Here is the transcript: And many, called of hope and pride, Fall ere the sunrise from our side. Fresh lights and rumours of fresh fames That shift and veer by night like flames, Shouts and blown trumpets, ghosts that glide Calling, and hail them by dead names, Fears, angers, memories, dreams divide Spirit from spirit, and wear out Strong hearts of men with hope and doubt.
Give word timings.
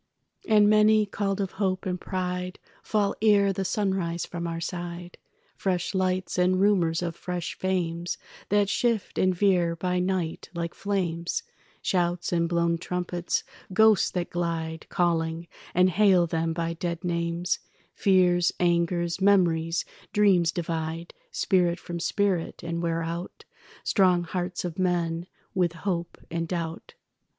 And 0.49 0.67
many, 0.67 1.05
called 1.05 1.39
of 1.39 1.51
hope 1.51 1.85
and 1.85 2.01
pride, 2.01 2.57
Fall 2.81 3.13
ere 3.21 3.53
the 3.53 3.63
sunrise 3.63 4.25
from 4.25 4.47
our 4.47 4.59
side. 4.59 5.19
Fresh 5.55 5.93
lights 5.93 6.39
and 6.39 6.59
rumours 6.59 7.03
of 7.03 7.15
fresh 7.15 7.53
fames 7.55 8.17
That 8.49 8.67
shift 8.67 9.19
and 9.19 9.35
veer 9.35 9.75
by 9.75 9.99
night 9.99 10.49
like 10.55 10.73
flames, 10.73 11.43
Shouts 11.83 12.33
and 12.33 12.49
blown 12.49 12.79
trumpets, 12.79 13.43
ghosts 13.73 14.09
that 14.09 14.31
glide 14.31 14.87
Calling, 14.89 15.47
and 15.75 15.87
hail 15.91 16.25
them 16.25 16.51
by 16.51 16.73
dead 16.73 17.03
names, 17.03 17.59
Fears, 17.93 18.51
angers, 18.59 19.21
memories, 19.21 19.85
dreams 20.13 20.51
divide 20.51 21.13
Spirit 21.29 21.79
from 21.79 21.99
spirit, 21.99 22.63
and 22.63 22.81
wear 22.81 23.03
out 23.03 23.45
Strong 23.83 24.23
hearts 24.23 24.65
of 24.65 24.79
men 24.79 25.27
with 25.53 25.73
hope 25.73 26.17
and 26.31 26.47
doubt. 26.47 26.95